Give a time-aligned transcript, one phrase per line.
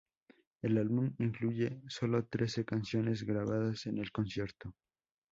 [0.63, 4.73] El álbum incluye solo trece canciones grabadas en el concierto.